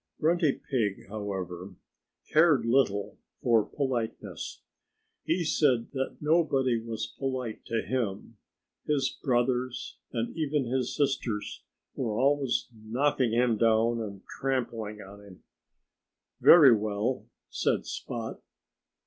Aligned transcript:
Grunty 0.19 0.53
Pig, 0.53 1.05
however, 1.09 1.75
cared 2.31 2.65
little 2.65 3.19
for 3.43 3.63
politeness. 3.63 4.63
He 5.25 5.43
said 5.43 5.91
that 5.91 6.17
nobody 6.19 6.79
was 6.81 7.05
polite 7.19 7.63
to 7.65 7.83
him. 7.83 8.37
His 8.87 9.09
brothers 9.21 9.99
and 10.11 10.35
even 10.35 10.65
his 10.65 10.95
sisters 10.95 11.61
were 11.93 12.17
always 12.19 12.67
knocking 12.73 13.33
him 13.33 13.57
down 13.59 14.01
and 14.01 14.23
trampling 14.25 15.03
on 15.03 15.21
him. 15.21 15.43
"Very 16.39 16.75
well!" 16.75 17.27
said 17.51 17.85
Spot. 17.85 18.41